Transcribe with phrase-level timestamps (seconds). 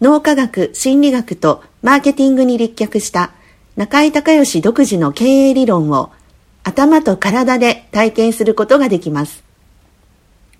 [0.00, 3.32] 脳科学、心理学とマーケティングに立脚した
[3.76, 6.10] 中井隆義独自の経営理論を
[6.62, 9.42] 頭と体で体験することができます。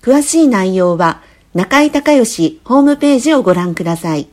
[0.01, 1.21] 詳しい内容は
[1.53, 4.27] 中井隆義ホームページをご覧ください。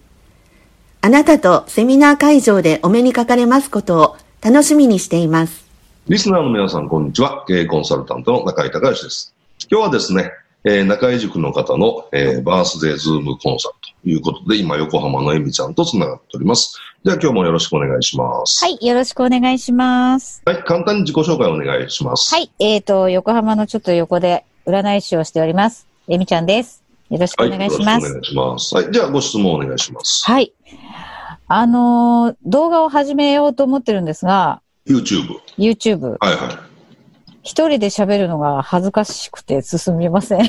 [1.02, 5.66] あなたとセミナー会場でお目にかかれますことを楽しみにしています。
[6.08, 7.44] リスナーの皆さん、こんにちは。
[7.46, 9.34] 経営コンサルタントの中井隆義です。
[9.70, 10.32] 今日はですね、
[10.68, 16.76] えー、中井塾の方の、えー、バースデーズームコンサルということで、今横浜のエミちゃんとつながっております。
[17.04, 18.64] では今日もよろしくお願いします。
[18.64, 20.42] はい、よろしくお願いします。
[20.44, 22.34] はい、簡単に自己紹介お願いします。
[22.34, 25.86] はい、えっ、ー、と、横浜のちょっと横で占い師をしております。
[26.08, 26.82] エミちゃんです。
[27.10, 27.88] よろしくお願いします。
[27.88, 28.74] はい、よろしくお願いします。
[28.74, 30.24] はい、じゃあご質問お願いします。
[30.26, 30.52] はい。
[31.46, 35.28] あのー、動画を始めようと思ってるんですが、YouTube。
[35.58, 36.16] YouTube。
[36.18, 36.65] はいはい。
[37.46, 40.40] 一人で喋るのが恥ずかしくて進みません。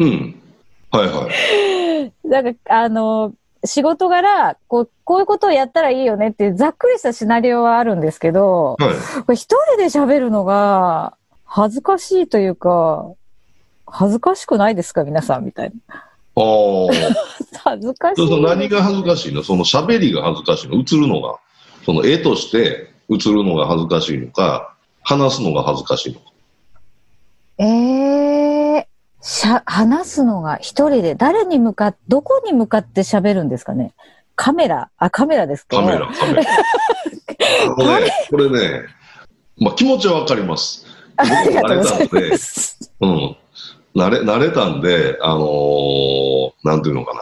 [0.00, 0.42] うん。
[0.90, 2.12] はいはい。
[2.28, 3.32] なんか、あの、
[3.64, 13.06] 仕事柄、こう、こういうことをやったらいいよねっていうざっくりしたシナリオはあるんですけど、はい、これ一人で喋るのが恥ずかしいというか、
[13.86, 15.94] 恥ずかしくないですか皆さんみたいな。
[15.94, 17.62] ああ。
[17.70, 18.28] 恥ずかしい。
[18.28, 19.44] そう何が恥ずかしいの？
[19.44, 20.80] その喋りが恥ずかしいの？
[20.80, 21.36] 映るのが。
[21.84, 24.75] その絵として映るのが恥ずかしいのか、
[25.06, 26.32] 話すのが恥ずかしいのか。
[27.58, 33.94] ええー、しゃ、話すのが一人で、誰に向かっ、どこに向かって喋るんですかね？
[34.34, 36.44] カメラあ、カメラですか、カメラ、カメラ。
[37.76, 38.82] これ、これね、
[39.58, 40.84] まあ気持ちはわかります。
[41.16, 42.30] 慣れたんで、
[43.00, 43.36] うん。
[43.94, 47.20] 慣れ、慣れたんで、あのー、なんていうのかな。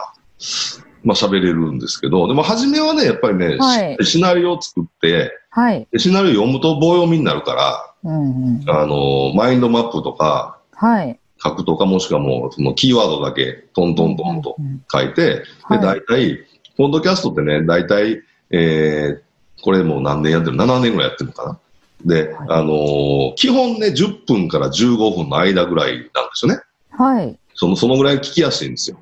[1.05, 5.87] まあ喋れるんですけど、でも初めはね、やっぱりね、はい、シナリオを作って、はい。
[5.97, 11.19] シナリオ読むと棒読みになるから、うんうん、あの、マインドマップとか、はい。
[11.41, 14.57] 書くとか、もしくはもう、そのキーワードだけ、トントントンと
[14.91, 16.39] 書いて、うんうん、で、大体、
[16.75, 21.59] ポッドキャストってね、大体、えー、これもう何年やってる ?7 年ぐらいやってるのかな？
[22.03, 26.59] で、はい、あのー、基本ね、10分から15分の間ぐらいなんですよね。
[26.89, 27.37] はい。
[27.53, 28.97] その、そのぐらい聞きやすいんですよ。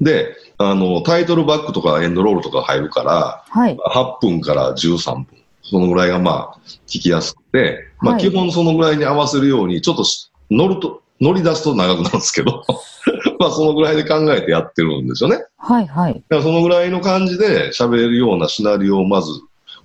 [0.00, 5.26] で、あの、タイトルバックとかエンドロールとか入るから、はい、8分から13分。
[5.62, 10.04] そのぐらいがまあ、聞きやすくて、まあ基本そのぐらいに合わせるように、ちょっと
[10.50, 12.64] 乗ると、乗り出すと長くなるんですけど、
[13.40, 15.44] まあそのぐらいで考えてやってるんですよね。
[15.58, 16.14] はいはい。
[16.14, 19.32] だからそのぐらいの感じで喋れるようなシナリオをまず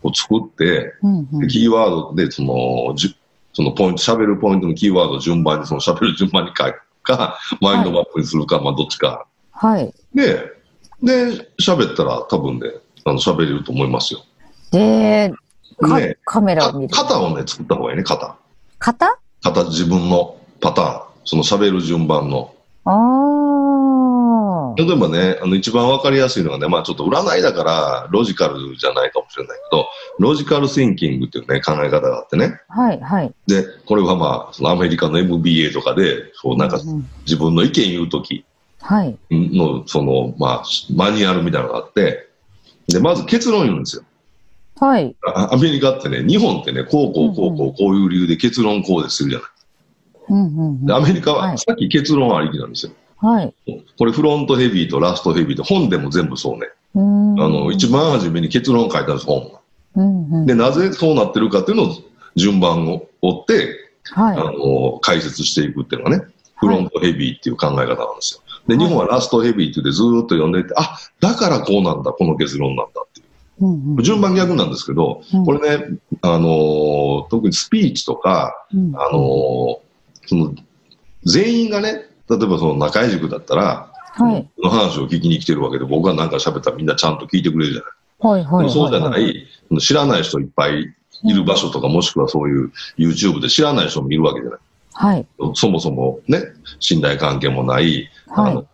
[0.01, 3.15] こう作って、うんうん、キーワードでその、じ
[3.53, 9.25] そのポイント、喋るポイントのキーワードを順番に、その喋る順番に書くか、マインドマップにするか、はい、まあどっちか。
[9.51, 9.93] はい。
[10.13, 10.60] で、
[11.01, 12.69] で、喋ったら多分ね、
[13.05, 14.23] あの喋れると思いますよ。
[14.71, 16.95] で、ね、カメラを見る。
[16.95, 18.35] 型をね、作った方がいいね、型。
[18.79, 21.01] 型型、自分のパターン。
[21.25, 22.53] その喋る順番の。
[22.85, 24.75] ああ。
[24.77, 29.87] 例えばね、あの一番わかりやすいのがね、まあちょっと占いだからロジカルじゃないかもしれないけど、
[30.19, 32.59] ロジカルシンキングっていうね、考え方があってね。
[32.69, 33.33] はい、はい。
[33.47, 36.79] で、これはまあ、そのアメリカの MBA とかで、そうなんか
[37.25, 38.45] 自分の意見言うとき
[39.31, 40.63] の、その、まあ、
[40.93, 42.27] マニュアルみたいなのがあって、
[42.87, 44.03] で、まず結論言うんですよ。
[44.79, 45.15] はい。
[45.23, 49.49] アメリカってね、日本ってね、こうこうこうこう、こういう理由で結論こうでするじゃない。
[50.29, 52.93] うんうんうん、でアメリカはさっき結論ありきなんですよ。
[53.17, 53.53] はい。
[53.97, 56.67] これフロントヘビーとラストヘビーと本でも全部そうね。
[56.95, 56.99] あ
[57.47, 59.59] の、一番初めに結論を書いたんです、本が。
[59.95, 61.95] うんうん、で、なぜそうなってるかっていうのを
[62.35, 66.25] 順番を追って、はい、あの、解説していくっていうのがね、
[66.55, 68.41] フロントヘビーっていう考え方なんですよ。
[68.67, 73.27] で、日本はラストヘビーって言ってずっと読んでいて、あ、だからこうなんだ、この結論なんだっていう。
[73.61, 79.81] うんうん、順番逆なんですけど、うん、これね、あの特にスピーチとか、うん、あの
[80.25, 80.55] その、
[81.25, 87.91] 全員がね、例えばその中井塾だったら、はい、の話を聞きに来てるわけで、僕が何か喋ったらみんなちゃんと聞いてくれるじゃない。
[88.19, 89.47] はいはい、そうじゃない、
[89.79, 90.93] 知らない人いっぱい
[91.23, 94.59] いる場所とか、もしくはそういう YouTube で知らない人もいるわけじゃない。
[94.93, 95.25] はい、
[95.55, 96.43] そもそもね、
[96.79, 98.65] 信頼関係もない、はい、あの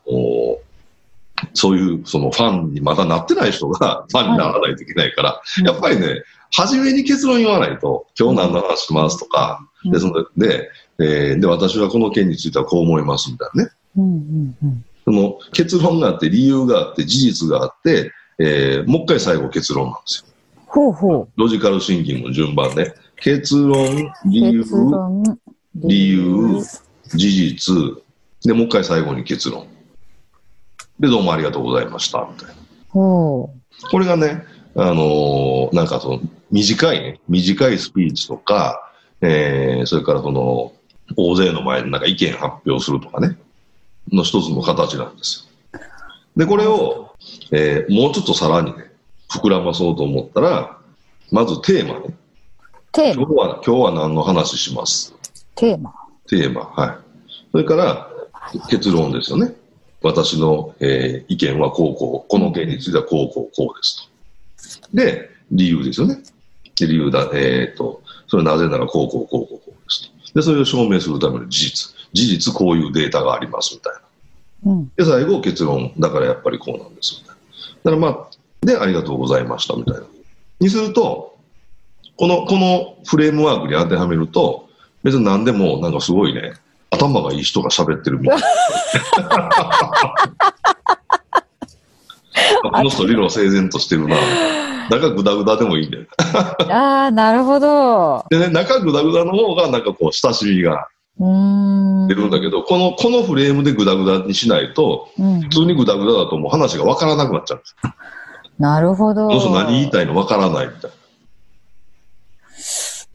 [1.54, 10.70] そういうそのファンにまだなってない人がファンにならないといけないから、はい、やっぱりね、初めに結論言わないと、今日何の話しますとか、うん、で、そので、
[11.00, 13.70] えー、で、私はこの件についてはこう思いますみたいなね。
[13.98, 20.34] うんうんうん、その結論があって、理由があって、事実があって、えー、もう一回最後結論なんですよ。
[20.68, 21.28] ほうほう。
[21.38, 22.94] ロジカルシンキングの順番ね。
[23.18, 24.64] 結論、理由、
[25.76, 26.62] 理由、
[27.08, 28.04] 事実、
[28.48, 29.68] で、もう一回最後に結論。
[31.02, 32.56] で、どうもありがとうございました、みたいな。
[32.94, 33.52] こ
[34.00, 38.90] れがね、あのー、なんかその、短いね、短いスピーチとか、
[39.20, 40.72] えー、それからその、
[41.18, 43.38] 大勢の前でなんか意見発表するとかね、
[44.14, 45.80] の一つの形なんですよ。
[46.38, 47.12] で、これを、
[47.52, 48.92] えー、もうちょっとさらにね、
[49.30, 50.78] 膨らまそうと思ったら、
[51.34, 52.16] まずテーマね。
[52.94, 55.14] テーマ今日は、今日は何の話します？
[55.56, 55.94] テーマ
[56.28, 56.98] テーマ、はい。
[57.52, 58.10] それから、
[58.70, 59.54] 結論ですよね。
[60.02, 64.88] 私の、えー、意見はこうこう、この件についてはこうこうこうですと。
[64.94, 66.18] で、理由ですよね。
[66.80, 70.34] で理由だ、えっ、ー、と、それはなぜならこうこうこうこうこうですと。
[70.34, 71.96] で、それを証明するための事実。
[72.14, 73.94] 事実こういうデータがありますみたい
[74.66, 74.72] な。
[74.74, 77.36] うん、で、最後結論、だからやっぱりこうなんですみたいな。
[77.36, 80.02] だからまあ、で、ありがとうございましたみたいな。
[80.60, 81.38] にすると、
[82.18, 84.68] この、このフレームワークに当てはめると、
[85.04, 86.54] 別に何でもなんかすごいね、
[86.98, 88.44] 頭がいい人が喋ってるみたいな。
[92.64, 94.16] この人理論整然としてるな。
[94.90, 96.06] 中ぐだぐだでもいいんだよ。
[96.70, 98.26] ああ、なるほど。
[98.30, 100.88] でね、中ぐだぐだの方がなんかこう親しみが
[101.20, 107.64] 出るんだけど、この、このフレームでぐだぐだにしないと、うん、普通にぐだぐだだともう話がわからなくなっちゃう。
[108.60, 109.30] なるほど。
[109.32, 110.92] そうすると何言いたいのわからないみたい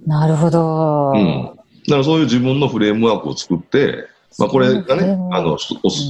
[0.06, 0.20] な。
[0.20, 1.12] なるほど。
[1.14, 1.62] うん。
[1.88, 4.08] だからそういう自分のフレームワークを作って、
[4.38, 5.58] まあ、これがね、あの、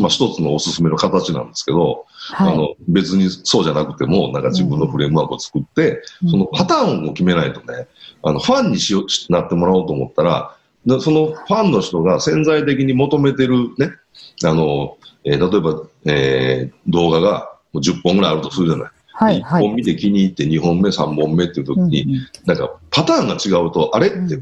[0.00, 7.88] まあ、一つのおすすめの形なんですけど、はい、あの、別にそうじゃなくても、なんか自分のフレームワークを作って、うん、そのパターンを決めないとね、
[8.22, 10.56] あの、ファンにしよなってもらおうと思ったら、
[11.00, 13.90] そのファンの人が潜在的に求めてるね、
[14.44, 18.90] あの、えー、例えば、えー、動画が10本ぐらいあるとするじゃない。
[19.14, 24.40] はい、1本見て気に入って2本目、3本目っていう時に、うんなんかパターンが違うと、あれって、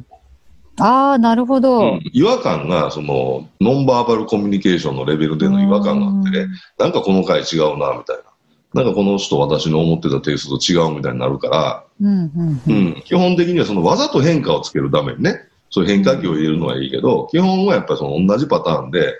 [0.80, 6.46] ああ、なるほど、うん、違和感が、その、ノンバーバルコミュニケーションのレベルでの違和感があってね、
[6.78, 8.22] なんかこの回違うな、みたいな。
[8.72, 19.14] なんかこの人私の思ってたテイストと違うみたいになるから、うん、うん、基本的にはそのわざと変化をつけるためにね、そういう変化球を入れるのはいいけど、基本はやっぱりその同じパターンで、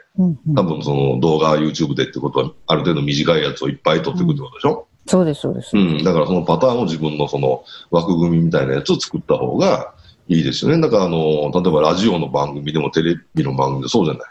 [0.55, 5.77] 多分その動画 YouTube でってことは、ある程度短いやつをいっぱい撮っていくってことでしょ、そうです、そうです。
[5.77, 6.05] うん。
[6.05, 9.95] だからそのパターンを自分のその枠組みみたいなやつを作った方が
[10.31, 10.81] いいですよね。
[10.81, 14.23] だからあの、例えばラジオの番組でもテレビの番組でそうじゃない。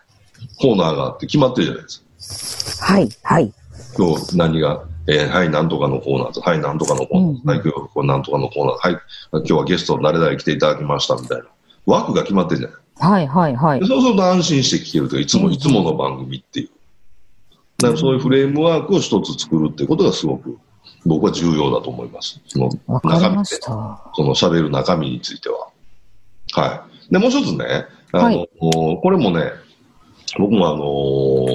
[0.57, 2.93] コーナーがあって決まってるじゃないですか。
[2.93, 3.53] はい、はい。
[3.97, 9.01] 今日何が、えー、はい、なんとかのコーナーはい、なんとかのコーナー、うん、はい、今日はなんとかのコーナーはい、
[9.33, 11.43] 今日はゲスト誰々来ていただきましたみたいな。
[11.85, 12.79] 枠が決まってるじゃない。
[12.95, 13.85] はい、はい、はい。
[13.85, 16.69] そうすると安心して聞けるというか、いつも、いつもの番組っていう。
[17.79, 20.57] だからそういうフレームワークを一つ作るっていうことがすごく
[21.05, 22.39] 僕は重要だと思います。
[22.47, 22.69] その
[23.03, 25.68] 中身その喋る中身については。
[26.53, 27.13] はい。
[27.13, 29.51] で、もう一つね、あの、はい、これもね、
[30.37, 31.45] 僕もあの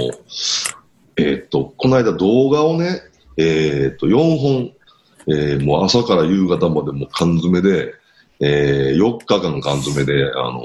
[1.17, 3.01] えー、っと、この間動画をね、
[3.37, 4.73] えー、っと、4本、
[5.29, 7.95] えー、もう朝から夕方までも缶詰で、
[8.41, 10.61] えー、4日間缶詰で、あの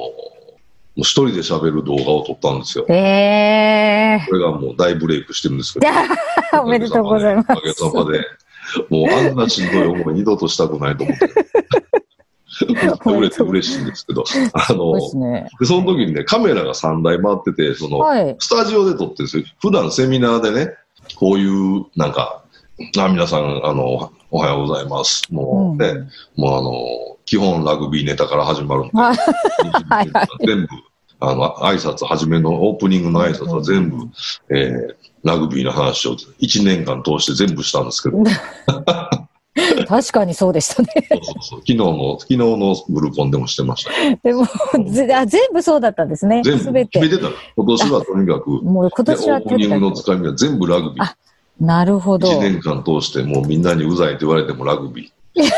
[0.99, 2.85] う一人で喋る動画を撮ったんですよ。
[2.89, 5.87] えこれがもう大ブレイクしてるんですけど。
[5.87, 7.55] ー、 おめでとうございますお。
[7.55, 8.25] かげさまで。
[8.89, 11.27] もうあんなしんどい思い二度としたくないと思って。
[13.05, 15.49] 売れて嬉しいんですけど、あそのね。
[15.59, 18.35] で、その時にね、カメラが3台回ってて、その、はい。
[18.39, 19.43] スタジオで撮ってるんですよ。
[19.61, 20.73] 普段セミナーでね、
[21.15, 22.43] こういう、なんか、
[22.97, 25.23] あ皆さん、あの、おはようございます。
[25.31, 28.91] もうね、うんもうあの、基本ラグビーネタから始まるんで、
[30.45, 30.67] 全部、
[31.19, 33.97] あの、挨拶、初めのオープニングの挨拶は全部、
[34.49, 38.23] えーラグビーの話を1年間通して全部したんですけど、
[39.87, 40.89] 確かにそうでしたね。
[41.09, 43.91] そうそうそう昨日の、昨日のブルコンでもしてました。
[44.23, 44.45] でも、
[44.89, 46.41] ぜあ全部そうだったんですね。
[46.43, 46.57] 全。
[46.57, 47.31] 部決めてたの。
[47.55, 51.03] 今年はとにかく、もう今で年はオープニングのつかみは全部ラグビー。
[51.03, 51.15] あ
[51.59, 52.29] なるほど。
[52.29, 55.41] 1年間通してもうみんなにうざいと言われてもラグビー。
[55.43, 55.49] で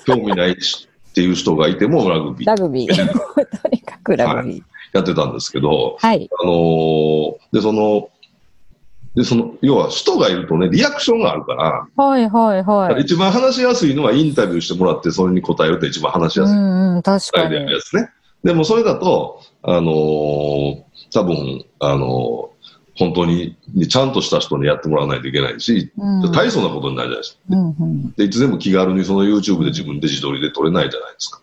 [0.04, 2.94] 興味ないしっていう人がいてもラグビーラグビー。
[3.62, 4.62] とにかくラグビー。
[4.92, 6.28] やってたんですけど、はい。
[6.42, 8.08] あのーで、その、
[9.16, 13.02] で、その、要は人がいるとね、リアクションがあるから、はいはいはい。
[13.02, 16.56] 一番話しやすいのはインタビューしてもらって、それに答えると一番話しやすい。
[16.56, 17.54] うんうん、確かに。
[17.54, 18.10] やるやつね。
[18.44, 20.82] でもそれだと、あのー
[21.12, 22.56] 多分、あのー
[22.98, 23.56] 本当に
[23.90, 27.38] ちゃんとした人にやってもらわないといけないし、うん大層なことになるじゃないですか。
[27.50, 31.40] うんうんで、いつでも気軽にその YouTube で自分で自撮りで撮れないじゃないですか。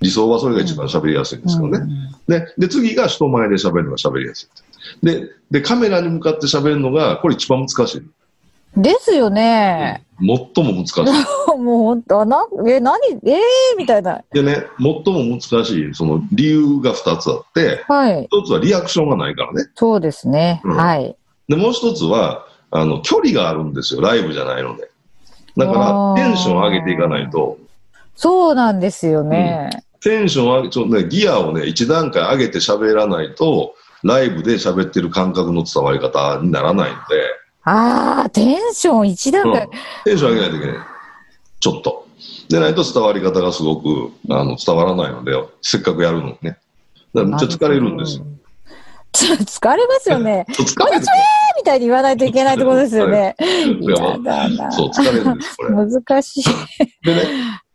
[0.00, 1.80] 理想はそれが一番喋りやすいんですけどね。
[2.28, 4.75] で、で、次が人前で喋るのが喋りやすい。
[5.02, 8.02] で、で、カメラに向かって喋るのが、これ一番難しい。
[8.76, 10.04] ですよね。
[10.18, 11.04] 最も難しい。
[11.58, 14.22] もう本当、な、え、何、ええー、みたいな。
[14.32, 18.28] でね、最も難しい、その理由が二つあって、はい。
[18.30, 19.64] 一つはリアクションがないからね。
[19.74, 20.60] そうですね。
[20.64, 21.16] うんはい。
[21.48, 24.00] で、もう一つは、あの、距離があるんですよ。
[24.00, 24.90] ライブじゃないので。
[25.56, 27.58] だから、テンション上げていかないと、
[28.16, 29.70] そうなんですよね。
[30.00, 37.02] テンション上げ、ちょっとね、ギアをね、一段階上げて喋らないと、ライブで喋ってる感覚の伝わり方にならないので、
[37.64, 39.68] ああ、テンション一段階。
[40.04, 40.76] テンション上げないといけない。
[41.58, 42.06] ちょっと。
[42.48, 46.58] でないと伝わり方がすごくあの伝わらないので、せっかくやるのにね。
[47.14, 48.26] だからめっちゃ疲れるんですよ。
[49.12, 50.46] 疲れますよね。
[50.52, 51.06] そ う疲れる。
[51.56, 53.34] みたいに言わないといけないってことですよね。
[53.38, 55.70] そう、疲れるんです、これ。
[55.70, 56.44] 難しい。
[57.04, 57.22] でね、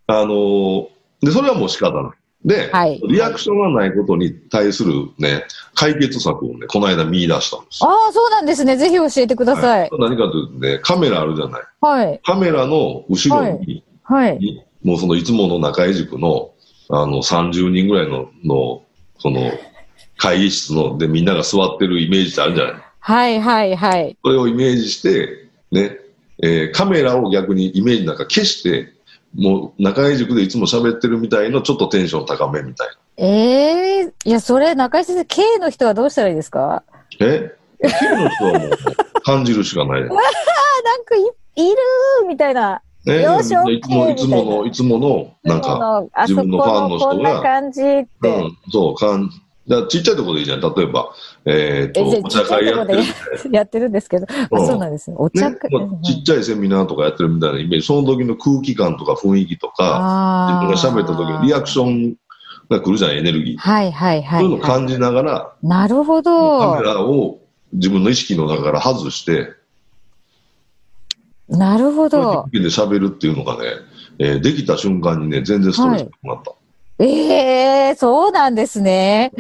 [0.08, 0.88] あのー
[1.22, 2.18] で、それはもう仕方ない。
[2.44, 5.46] で、はいリアクションがないことに対するね、
[5.76, 7.94] 解決策をね、この間見出したんですあよ。
[8.10, 8.78] あ、そうなんですね。
[8.78, 9.90] ぜひ教えてください。
[10.00, 11.62] 何かというとね、カメラあるじゃない。
[11.80, 12.20] はい。
[12.24, 14.38] カメラの後ろに、はい。
[14.38, 16.52] にもうそのいつもの中井塾の、
[16.90, 18.84] あの、30人ぐらいの、の、
[19.20, 19.52] その、
[20.18, 24.18] 会議室の、で、みんなが座ってるイメージってあるんじゃないはい、はい、はい。
[24.24, 25.98] それをイメージして、ね、
[26.44, 28.94] えーカメラを逆にイメージなんか消して、
[29.36, 36.84] もう中井塾でいつも喋ってるみたいのちょっとテンション高めみたいええいや、それ、中井先生、K の人はどうしたらいいですか？
[37.20, 37.28] な。
[37.28, 37.56] え？
[38.00, 38.70] キルの人はもう
[39.24, 40.02] 感じるしかない。
[40.02, 40.10] あ、なん
[41.06, 41.20] かい、
[41.56, 41.78] いる
[42.28, 42.82] みたいな。
[43.06, 48.10] ね、よしいつも、いつもの、いつもの、なんか、自分のファンの人がこんな感じって。
[48.24, 49.30] うん、そう、かん、
[49.72, 50.62] だちっちゃいところでいいじゃん。
[50.62, 51.12] 例えば、
[51.46, 53.04] えっ、と、お茶会やってる
[53.52, 54.28] やってるんですけど。
[54.30, 55.16] あ、うんそうなんですね。
[55.18, 55.72] お茶ね会。
[55.72, 62.16] まあちっちゃいセミナーとかやってるみたいなイメージ、その時の空気感とか雰囲気とか、自分が喋った時のリアクション
[62.70, 63.58] が来るじゃん、エネルギー。
[63.58, 64.44] はいはいはい。
[64.44, 66.84] そういうのを感じながら、なるほカどメ。
[66.84, 67.40] ラを
[67.74, 69.54] 自分の意識の中から外して、
[71.48, 72.48] なるほど。
[72.52, 73.60] で喋るっていうのがね、
[74.20, 76.54] えーできた瞬間にね、全然ストレスなくなった。
[77.04, 79.32] ええそうなんですね。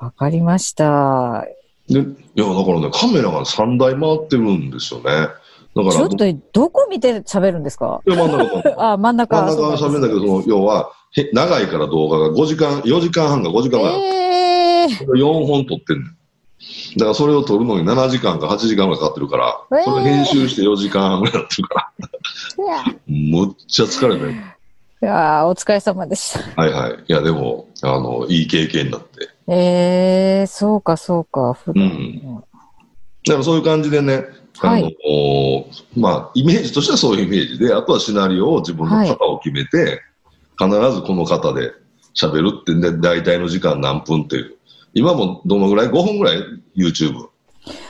[0.00, 1.42] うわかりました。
[1.42, 1.44] ん。
[1.88, 2.04] で、い
[2.34, 5.04] や、だからね、カメラが3台回ってるんですよね。
[5.04, 8.00] だから、ちょっと、どこ見て喋るんですか？
[8.04, 9.36] で真ん中の あ、真ん中。
[9.36, 14.04] 真ん中は喋るんだけど、その要は、へ長いから動画が5時間、4時間半か5時間ぐらいある。
[14.04, 16.06] ええ4本撮ってんねん。
[16.96, 21.92] だからそれを撮るのに7時間か8時間ぐらいかかってるから、えーそれ編集して4時間半ぐらいになってるか
[22.58, 24.32] ら、 むっちゃ疲れたよ。
[25.02, 26.60] いやーお疲れ様でした。
[26.60, 27.04] はいはい。
[27.08, 29.28] いや、でも、あの、いい経験になって。
[29.48, 31.54] ええそうかそうか。
[31.54, 32.44] 普段うん
[33.26, 34.24] だからそういう感じでね、
[34.60, 35.66] あの、はいお
[35.98, 40.02] まあ、イメージとしてはそういうイメージで、あとはシナリオを自分の型を決めて、
[40.58, 41.72] 必ずこの型で
[42.14, 44.56] 喋るってんで、大体の時間何分っていう。
[44.92, 46.42] 今もどのぐらい ?5 分ぐらい
[46.76, 47.28] ?YouTube。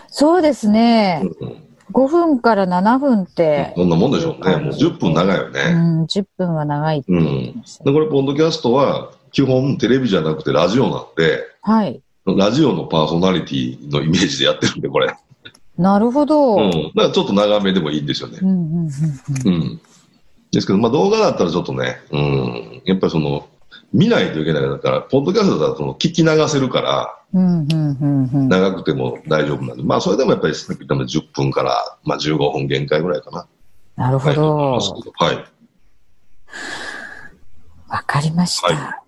[0.08, 1.22] そうですね。
[1.40, 3.73] うん5分から7分って。
[3.76, 4.56] そんなもんでしょうね。
[4.56, 5.73] もう10分長いようね。
[5.73, 12.00] ん、10分は長いって言ってましたで、これ、ポッドキャストは、基本テレビじゃなくてラジオなんで、はい。
[12.26, 15.14] ラジオのパーソナリティのイメージでやってるんで、これ。
[15.78, 16.54] なるほど。
[16.54, 16.70] うんうん。
[16.94, 18.38] だからちょっと長めでもいいんですよね。
[18.42, 18.88] うんうんうん
[19.47, 19.80] うん。
[20.52, 22.82] ですけど、まあ動画だったらちょっとね、うん。
[22.85, 23.47] やっぱりその、
[23.92, 33.47] 見ないといけないだから、ポッドキャストだとその聞き流せるから、長くても大丈夫なんで、まあそれでもやっぱりさっき言った10分から、まあ15分限界ぐらいかな。
[33.97, 34.78] なるほど。
[34.78, 35.44] はい。
[37.88, 38.68] わかりました。
[38.68, 39.02] は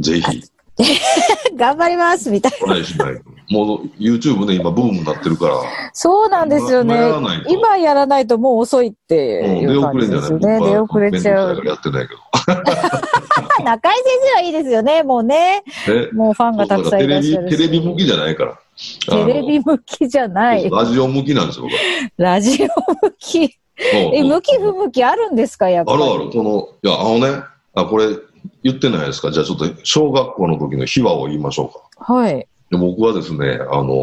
[0.00, 0.42] い、ぜひ。
[1.56, 2.74] 頑張りますみたいな。
[2.74, 3.20] ないしない。
[3.50, 5.54] もう YouTube ね、今ブームになってるから。
[5.94, 6.96] そうなんですよね。
[7.48, 10.60] 今やらないともう遅いっていう感じですよね。
[10.60, 11.62] 出遅れちゃう。
[11.64, 12.20] やってないけど。
[13.64, 15.62] 中井先生はいいですよね、もうね。
[16.12, 18.58] もうファンがたくさんいらっしゃるテレビ向きじゃないから。
[19.08, 20.68] テレビ向きじゃない。
[20.70, 21.66] ラジオ向きなんですよ。
[22.18, 22.66] ラジオ
[23.06, 23.58] 向き。
[23.78, 26.02] え、向き不向きあるんですか、やっぱり？
[26.02, 26.30] あるある。
[26.30, 27.42] この、いや、あのね、
[27.74, 28.08] あ、これ
[28.62, 29.30] 言ってないですか？
[29.30, 32.12] じゃあちょっと小学校の時の秘話を言いましょうか。
[32.12, 32.46] はい。
[32.70, 33.94] で僕はですね、あの、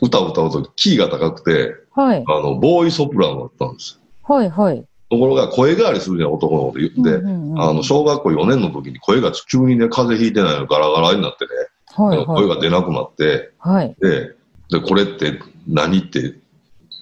[0.00, 2.24] 歌を歌うとキーが高くて、はい。
[2.26, 4.00] あの、ボーイソプラノだったんです。
[4.22, 4.84] はい、はい。
[5.10, 11.50] ところが声変わりするじゃん、男の子で言って、うんうんうん、あの、小学校4年の時に声が急にね、風邪ひいてないのガラガラになってね、
[11.94, 13.94] はい、はい、声が出なくなって、はい。
[14.00, 14.34] で、
[14.70, 16.34] で、これって何って、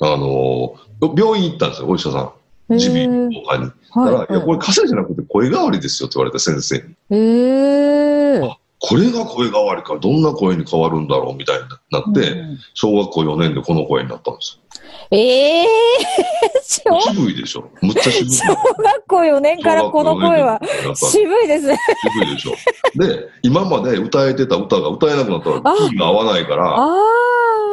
[0.00, 2.32] あの、病院行ったんですよ、お医者さん。
[2.68, 3.64] 耳鼻咽喉科に。
[3.66, 6.82] だから、はいはい、いや、これ風邪じゃなくて声変わりですよって言われた先生に。
[7.10, 8.61] へー。
[8.84, 11.62] これが声変わりか、どんな声に変わるんだろうみたいに
[11.92, 14.62] なって、うん、小学校4年でこの声になったんですよ。
[15.12, 17.70] ええー、 渋いでしょ。
[17.80, 18.30] むっちゃ渋い。
[18.32, 20.60] 小学校4年からこの声は
[20.96, 21.78] 渋いですね。
[22.12, 22.52] 渋いでしょ。
[22.96, 26.76] で、今まで歌えてた歌が歌えなくなったらキーが合わないから、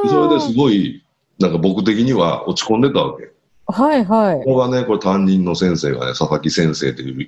[0.10, 1.04] それですごい、
[1.40, 3.32] なんか僕的には落ち込んでたわけ。
[3.66, 4.38] はいはい。
[4.44, 7.28] ここがね、これ担任の先生がね、佐々木先生っていう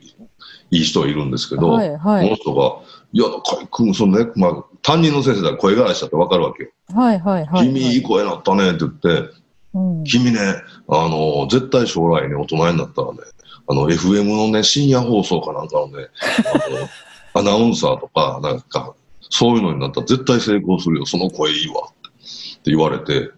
[0.72, 2.80] いい人いるんですけど、はいはい、この人が、
[3.14, 6.70] いや、かいくん、そのね、まあ、担任の先生だら声がらしちゃってわかるわけよ。
[6.94, 9.34] はいはいはい、はい、君いい声なったねって言って、
[9.74, 10.40] うん、君ね、
[10.88, 13.20] あの、絶対将来ね、大人になったらね、
[13.68, 16.08] あの、FM のね、深夜放送かなんかのね、
[17.34, 18.94] あの、アナウンサーとか、なんか、
[19.30, 21.84] そういうのになったら絶対成功するよ、その声いいわ。
[21.84, 23.32] って言われて、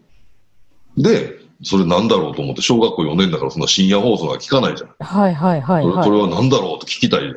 [0.97, 4.89] で、それなんだろうと思って、小学校4年だからそんな深夜放送が聞かないじゃん。
[4.99, 7.35] はいはいはい、はい、それはなんだろうと聞きたいじゃん。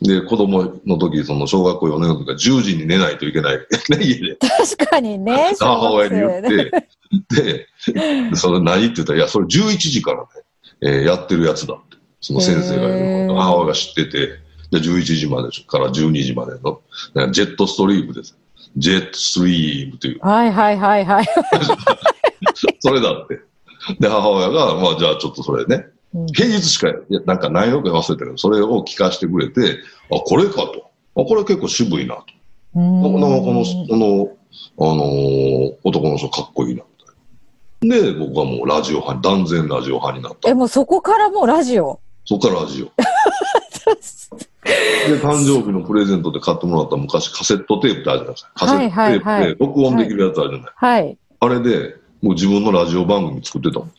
[0.00, 3.58] で、子供の時、その小学校4年の時は10時に寝ないといけない。
[3.90, 4.36] ね、家で。
[4.36, 5.54] 確かにね。
[5.58, 10.26] 母親に言って、で、それ何って言ったら、いや、それ11時からね、
[10.82, 11.96] えー、やってるやつだって。
[12.20, 14.28] その先生が言う母親が知ってて、
[14.70, 16.80] で、11時までから12時までの、
[17.32, 18.36] ジェットストリームです。
[18.76, 20.20] ジェットストリームという。
[20.20, 21.26] はいはいはいはい。
[22.80, 23.40] それだって。
[24.00, 25.86] で、母親が、まあじゃあちょっとそれね、
[26.34, 26.92] 平日しか、
[27.26, 29.78] なんか内容か忘れたけど、それを聞かせてくれて、
[30.10, 30.90] あ、これかと。
[31.16, 32.24] あ、これ結構渋いなと。
[32.72, 34.28] この、この、この、
[34.78, 36.82] あのー、男の人かっこいいな、
[37.82, 38.12] みたいな。
[38.12, 40.48] で、僕はもうラジオ派に、断然ラジオ派になった。
[40.48, 42.00] え、もうそこからもうラジオ？
[42.24, 42.86] そこからラジオ。
[44.66, 48.50] で、誕生日のプレゼントで買ってもらった昔カセットテープってあるじゃないですか。
[48.54, 50.72] カセットテープで録音できるやつあるじゃない。
[50.74, 51.18] はい。
[51.38, 53.92] あれで、もう自分のラジオ番組作ってたもん。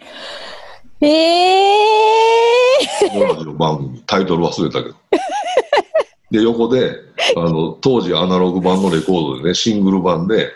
[1.01, 3.57] ええー。
[3.57, 4.95] 番組、タイトル忘れたけど。
[6.31, 6.95] で、横で、
[7.35, 10.51] あの、当時アナログ版のレコードでね、シングル版で、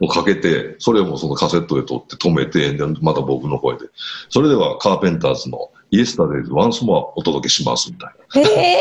[0.00, 3.84] もうかけて、それもそのカセットで撮って止めて、また僕の声で。
[4.28, 8.50] それではカーペンターズのイエスタデイズワンスモアお届けしますみたいな。
[8.50, 8.80] ええ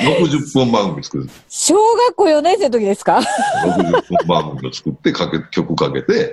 [0.00, 1.28] ー、60分番組作る。
[1.48, 3.20] 小学校4年生の時ですか
[3.64, 6.32] ?60 分番組を作ってかけ、曲かけて、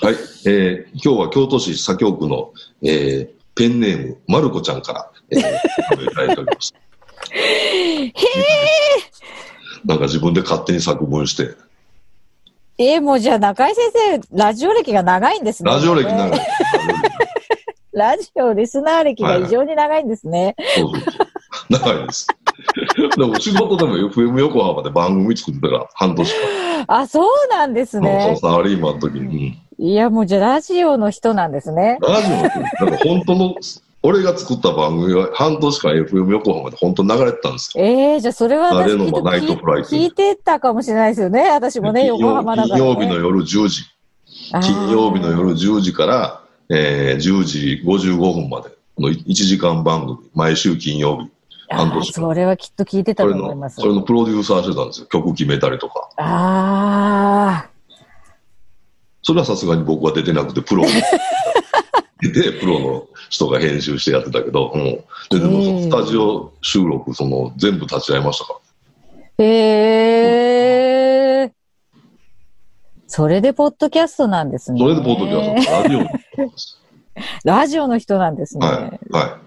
[0.00, 0.14] はい、
[0.46, 2.52] えー、今日は京都市左京区の、
[2.82, 6.74] えー、ペンネーム、まる子ちゃんから、えー、いただいております。
[7.30, 8.12] へえ。
[9.84, 11.54] なんか自分で勝手に作文して。
[12.78, 15.70] えー、もうじゃあ中井先生、ラジオ歴が長いんですね。
[15.70, 16.40] ラジオ歴長い。
[17.92, 20.56] ラジオリスナー歴が異常に長いんですね。
[20.56, 21.26] はい、そうそうそう。
[21.68, 22.26] 長いです。
[23.18, 26.34] でも仕事でも FM 横浜で番組作ってたから半年
[26.86, 27.00] 間。
[27.00, 28.36] あ、そうなんですね。
[28.40, 29.61] サラリーマンの時に。
[29.78, 31.98] いや、もうじゃあラジオの人なんですね。
[32.00, 33.54] ラジオの人、なんか本当の、
[34.02, 37.84] 俺が作った番組は半年間 FM 横浜で本当に流れてたんですよ。
[37.84, 41.50] ええー、じゃあそれは私のナイトフライト聞いてたかもしれないですよね。
[41.50, 43.84] 私もね、横浜だから、ね、金曜日の夜10時。
[44.60, 51.30] 金曜日の夜10時から、えー、10時55分までの1時間番組、毎週金曜日。
[51.70, 53.80] 半年それはきっと聞いてたと思います。
[53.80, 55.06] それのプロデューサーしてたんですよ。
[55.06, 56.08] 曲決めたりとか。
[56.16, 57.71] ああ。
[59.22, 64.82] それはさすがに僕は出てなくて、プロで、 プロの人が編集してやってたけど、うん、
[65.30, 68.54] ででもスタジオ収録、その全部立ち会いましたか？
[69.38, 69.44] ら。
[69.44, 69.48] へ
[71.42, 71.50] えー。
[73.06, 74.78] それでポッドキャストなんですね。
[74.80, 75.72] それでポッドキャスト。
[75.72, 76.08] ラジオの
[76.56, 76.78] 人
[77.44, 78.66] ラジオの人なんですね。
[78.66, 78.76] はい。
[79.12, 79.42] はい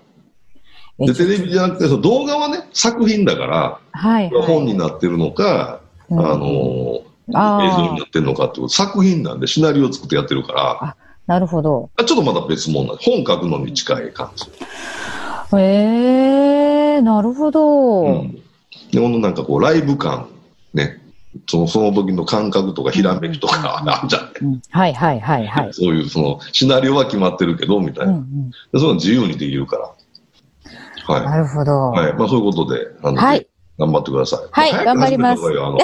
[0.97, 10.95] で、テレビじゃなくて、その動画はね、作品だから、はい、はい、本になってるのか、うん、あの、映像になってるのかってこと、作品なんでシナリオを作ってやってるから、あ
[11.27, 11.89] なるほど。
[11.97, 14.45] ちょっとまだ別物なん本書くのに近い感じ。
[15.57, 18.03] へえー、なるほど。
[18.03, 18.35] うん。
[18.91, 20.29] で、このなんかこう、ライブ感、
[20.73, 21.01] ね。
[21.47, 24.61] その、その時の感覚とか、ひらめきとか、あるじゃんね、うん。
[24.69, 25.73] はいはいはいはい。
[25.73, 28.13] そういう、その、シナリオは決まってるけど、みたいな。
[28.13, 29.91] うんうん、その自由にできるから。
[31.07, 31.25] はい。
[31.25, 31.91] なるほど。
[31.91, 32.13] はい。
[32.13, 33.47] まあそういうことで、あの、はい。
[33.77, 34.47] 頑張ってください。
[34.51, 35.43] はい、頑張ります。
[35.45, 35.77] あの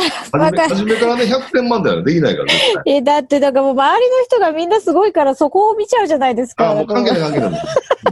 [0.69, 2.53] 初めからね、100点満点はできないから
[2.85, 6.71] え、だって、だからもう周りの人がみんなすごいから、そこを見ちゃうじゃないですか。
[6.71, 7.51] あ、もう関係ない関係ない。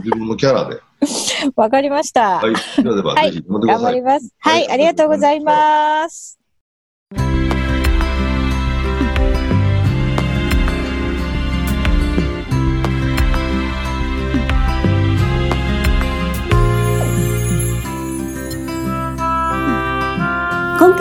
[0.04, 0.80] 自分のキャラで。
[1.56, 2.38] わかりました。
[2.38, 2.82] はい。
[2.82, 4.34] ではでは、ぜひ頑張ります。
[4.38, 6.38] はい、ありがとうございます。